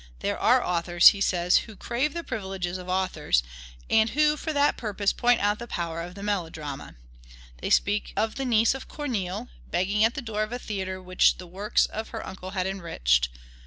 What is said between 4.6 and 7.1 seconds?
purpose point out the power of the melodrama.